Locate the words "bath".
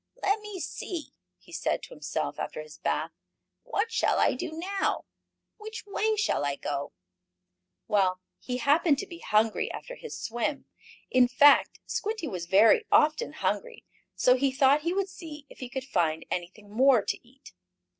2.79-3.11